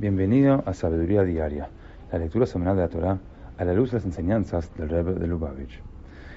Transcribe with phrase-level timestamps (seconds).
[0.00, 1.68] Bienvenido a Sabiduría Diaria,
[2.10, 3.18] la lectura semanal de la Torá
[3.58, 5.82] a la luz de las enseñanzas del Rebbe de Lubavitch.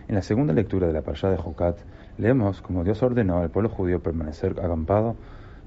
[0.09, 1.77] En la segunda lectura de la Parashá de Jocat,
[2.17, 5.15] leemos cómo Dios ordenó al pueblo judío permanecer acampado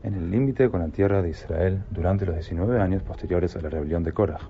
[0.03, 3.71] en el límite con la tierra de Israel durante los 19 años posteriores a la
[3.71, 4.41] rebelión de Korah.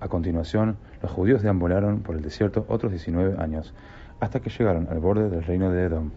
[0.00, 3.72] A continuación, los judíos deambularon por el desierto otros 19 años,
[4.20, 6.10] hasta que llegaron al borde del reino de Edom.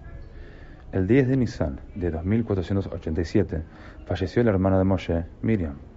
[0.91, 3.63] El 10 de Nisan de 2487
[4.05, 5.90] falleció la hermana de Moshe, Miriam.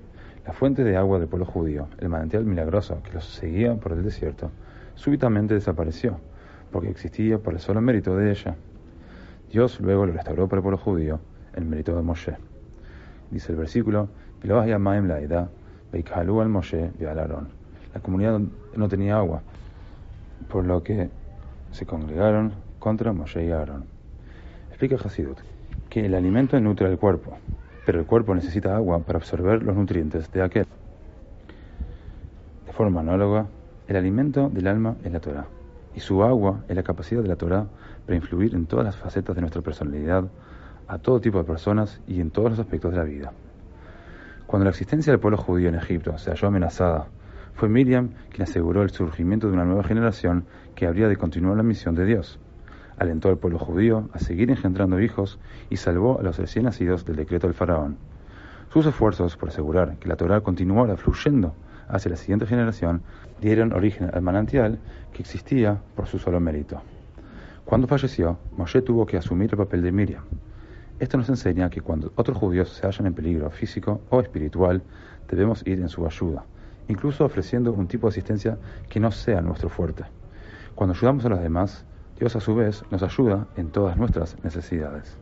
[0.47, 4.03] La fuente de agua del pueblo judío, el manantial milagroso que los seguía por el
[4.03, 4.51] desierto,
[4.95, 6.19] súbitamente desapareció,
[6.71, 8.55] porque existía por el solo mérito de ella.
[9.51, 11.21] Dios luego lo restauró para el pueblo judío,
[11.55, 12.37] el mérito de Moshe.
[13.31, 14.09] Dice el versículo,
[14.43, 16.91] la al Moshe
[17.95, 18.41] La comunidad
[18.77, 19.41] no tenía agua,
[20.49, 21.09] por lo que
[21.71, 23.87] se congregaron contra Moshe y Aarón.
[24.69, 25.39] Explica Hasidut
[25.89, 27.39] que el alimento nutre al cuerpo,
[27.85, 30.67] pero el cuerpo necesita agua para absorber los nutrientes de aquel.
[32.67, 33.47] De forma análoga,
[33.87, 35.47] el alimento del alma es la Torah,
[35.95, 37.67] y su agua es la capacidad de la Torah
[38.07, 40.25] para influir en todas las facetas de nuestra personalidad,
[40.89, 43.33] a todo tipo de personas y en todos los aspectos de la vida.
[44.47, 47.07] Cuando la existencia del pueblo judío en Egipto se halló amenazada,
[47.55, 51.63] fue Miriam quien aseguró el surgimiento de una nueva generación que habría de continuar la
[51.63, 52.39] misión de Dios
[52.99, 55.39] alentó al pueblo judío a seguir engendrando hijos
[55.71, 57.97] y salvó a los recién nacidos del decreto del faraón.
[58.73, 61.55] Sus esfuerzos por asegurar que la Torah continuara fluyendo
[61.89, 63.03] hacia la siguiente generación
[63.41, 64.79] dieron origen al manantial
[65.13, 66.83] que existía por su solo mérito.
[67.65, 70.25] Cuando falleció, Moshe tuvo que asumir el papel de Miriam.
[70.99, 74.83] Esto nos enseña que cuando otros judíos se hallan en peligro físico o espiritual,
[75.29, 76.45] debemos ir en su ayuda,
[76.89, 78.59] incluso ofreciendo un tipo de asistencia
[78.89, 80.05] que no sea nuestro fuerte.
[80.75, 81.85] Cuando ayudamos a los demás,
[82.19, 85.19] Dios a su vez nos ayuda en todas nuestras necesidades.